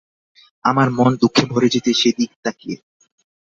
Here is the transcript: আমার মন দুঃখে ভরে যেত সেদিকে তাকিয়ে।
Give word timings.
আমার 0.65 0.87
মন 0.97 1.11
দুঃখে 1.21 1.43
ভরে 1.51 1.67
যেত 1.73 1.87
সেদিকে 2.01 2.37
তাকিয়ে। 2.43 2.77